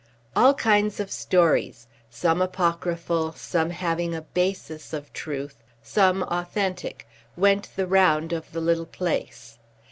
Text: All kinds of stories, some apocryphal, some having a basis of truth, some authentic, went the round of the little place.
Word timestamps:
All 0.35 0.55
kinds 0.55 0.99
of 0.99 1.11
stories, 1.11 1.85
some 2.09 2.41
apocryphal, 2.41 3.33
some 3.33 3.69
having 3.69 4.15
a 4.15 4.23
basis 4.23 4.93
of 4.93 5.13
truth, 5.13 5.57
some 5.83 6.23
authentic, 6.23 7.07
went 7.37 7.69
the 7.75 7.85
round 7.85 8.33
of 8.33 8.51
the 8.51 8.61
little 8.61 8.87
place. 8.87 9.59